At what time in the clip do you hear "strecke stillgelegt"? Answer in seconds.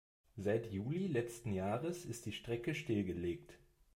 2.31-3.59